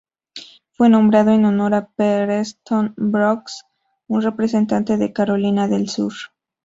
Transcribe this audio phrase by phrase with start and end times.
[0.71, 3.65] Fue nombrado en honor a Preston Brooks,
[4.07, 6.13] un representante de Carolina del Sur.